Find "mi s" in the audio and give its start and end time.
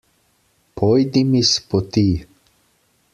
1.33-1.65